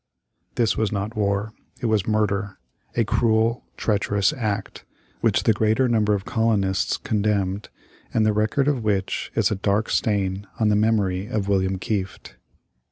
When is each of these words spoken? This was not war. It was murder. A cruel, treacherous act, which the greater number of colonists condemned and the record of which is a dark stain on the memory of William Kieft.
This 0.55 0.75
was 0.75 0.91
not 0.91 1.15
war. 1.15 1.53
It 1.79 1.85
was 1.85 2.07
murder. 2.07 2.57
A 2.95 3.03
cruel, 3.03 3.65
treacherous 3.77 4.33
act, 4.33 4.83
which 5.19 5.43
the 5.43 5.53
greater 5.53 5.87
number 5.87 6.15
of 6.15 6.25
colonists 6.25 6.97
condemned 6.97 7.69
and 8.11 8.25
the 8.25 8.33
record 8.33 8.67
of 8.67 8.83
which 8.83 9.31
is 9.35 9.51
a 9.51 9.55
dark 9.55 9.91
stain 9.91 10.47
on 10.59 10.69
the 10.69 10.75
memory 10.75 11.27
of 11.27 11.47
William 11.47 11.77
Kieft. 11.77 12.35